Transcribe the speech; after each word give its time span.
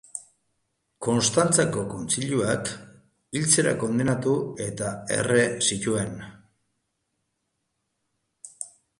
Konstantzako 1.07 1.81
kontzilioak 1.89 2.71
hiltzera 3.39 3.73
kondenatu 3.83 4.33
eta 4.67 4.89
erre 5.17 5.43
zuten. 5.67 6.25